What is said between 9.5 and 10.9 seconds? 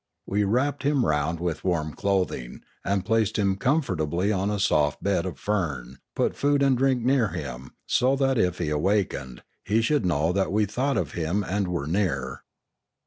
he should know we had